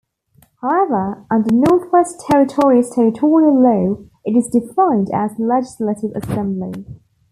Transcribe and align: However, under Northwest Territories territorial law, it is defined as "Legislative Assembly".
However, 0.63 1.27
under 1.29 1.53
Northwest 1.53 2.21
Territories 2.27 2.89
territorial 2.89 3.53
law, 3.61 3.97
it 4.25 4.35
is 4.35 4.47
defined 4.49 5.09
as 5.13 5.37
"Legislative 5.37 6.09
Assembly". 6.15 6.73